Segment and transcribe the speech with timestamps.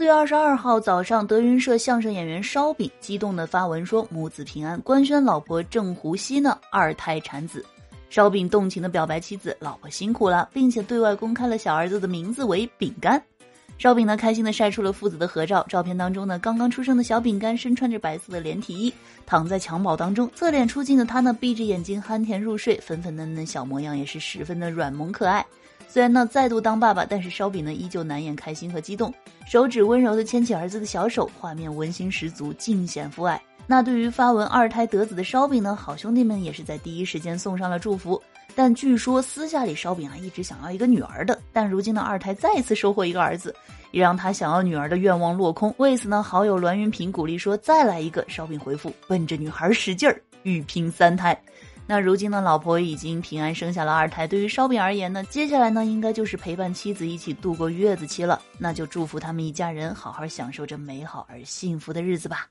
[0.00, 7.62] 四月二十二号早上，德云社相声演员烧饼激动的发文说：“母子平安，官宣老婆郑湖熙呢二胎产子。”
[8.08, 13.22] 烧饼动情的表白妻子：“老婆辛苦了，并且对外公开了小儿子的名字为饼干。”
[13.76, 18.90] 烧饼呢开心的晒出了父子的合照，照片当中呢刚刚出生的小饼干身穿着白色的连体衣，
[19.26, 25.44] 躺在襁褓当中，侧脸出镜的他呢闭着眼睛酣甜入睡，粉粉嫩嫩小模样也是十分的软萌可爱。
[25.92, 29.12] 虽然呢再度当爸爸，但是烧饼呢依旧难掩开心和激动，
[29.44, 33.42] 手指温柔的牵起儿子的小手，画面温馨十足，尽显父爱。
[33.66, 38.22] 那对于发文二胎得子的烧饼呢，好兄弟们也是在第一时间送上了祝福。
[38.54, 43.52] 但据说私下里烧饼啊一直想要一个女儿的，但如今的二胎再次收获一个儿子，
[43.90, 45.74] 也让他想要女儿的愿望落空。
[45.78, 51.36] 为此呢，好友栾云平鼓励说再来一个，烧饼回复奔着女孩使劲儿，欲拼三胎。
[51.90, 54.24] 那如今呢，老婆已经平安生下了二胎。
[54.24, 58.40] 对于烧饼而言呢，接下来呢，应该就是陪伴妻子一起度过月子期了。
[58.58, 62.46] 那就祝福他们一家人好好享受这美好而幸福的日子吧。